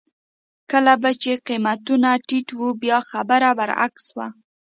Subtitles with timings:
[0.71, 4.27] کله به چې قېمتونه ټیټ وو بیا خبره برعکس وه.